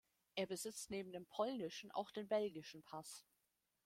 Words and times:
Er 0.33 0.47
besitzt 0.47 0.89
neben 0.89 1.11
dem 1.11 1.27
polnischen 1.27 1.91
auch 1.91 2.09
den 2.09 2.27
belgischen 2.27 2.81
Pass. 2.81 3.23